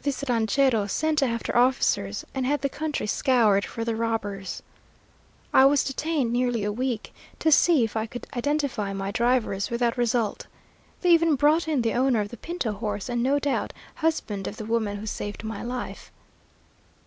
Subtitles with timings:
[0.00, 4.62] This ranchero sent after officers and had the country scoured for the robbers.
[5.52, 9.98] I was detained nearly a week, to see if I could identify my drivers, without
[9.98, 10.46] result.
[11.02, 14.56] They even brought in the owner of the Pinto horse, and no doubt husband of
[14.56, 16.10] the woman who saved my life.